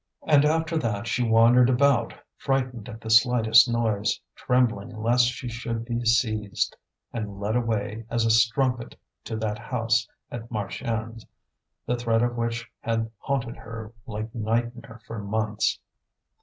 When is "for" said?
15.05-15.19